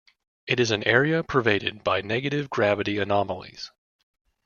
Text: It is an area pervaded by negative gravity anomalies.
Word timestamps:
It 0.47 0.59
is 0.59 0.71
an 0.71 0.83
area 0.83 1.21
pervaded 1.23 1.83
by 1.83 2.01
negative 2.01 2.49
gravity 2.49 2.97
anomalies. 2.97 3.71